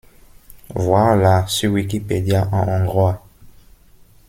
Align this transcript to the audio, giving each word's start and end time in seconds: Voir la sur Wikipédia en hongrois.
Voir 0.73 1.15
la 1.15 1.45
sur 1.45 1.73
Wikipédia 1.73 2.49
en 2.51 2.67
hongrois. 2.67 3.23